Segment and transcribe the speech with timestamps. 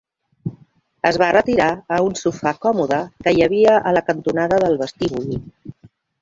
[1.09, 1.67] Es va retirar
[1.97, 5.31] a un sofà còmode que hi havia a la cantonada del vestíbul.